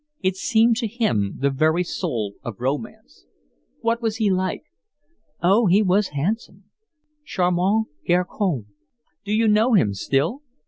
[0.21, 3.27] It seemed to him the very soul of romance.
[3.81, 4.63] "What was he like?"
[5.43, 6.63] "Oh, he was handsome.
[7.23, 8.65] Charmant garcon."
[9.23, 10.41] "Do you know him still?"